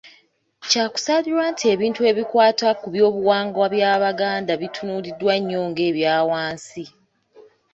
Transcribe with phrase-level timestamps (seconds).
[0.69, 6.83] Kya kusaalirwa nti ebintu ebikwata ku Byobuwangwa by’Abaganda bitunuuliddwa nnyo ng’ebya wansi!